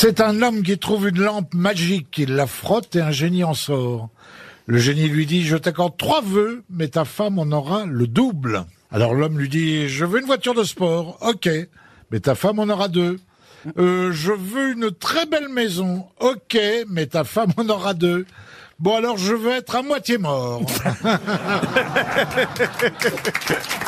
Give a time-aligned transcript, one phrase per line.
[0.00, 3.54] C'est un homme qui trouve une lampe magique, il la frotte et un génie en
[3.54, 4.10] sort.
[4.66, 8.64] Le génie lui dit, je t'accorde trois vœux, mais ta femme en aura le double.
[8.92, 11.50] Alors l'homme lui dit, je veux une voiture de sport, ok,
[12.12, 13.18] mais ta femme en aura deux.
[13.76, 16.56] Euh, je veux une très belle maison, ok,
[16.88, 18.24] mais ta femme en aura deux.
[18.78, 20.62] Bon alors je veux être à moitié mort.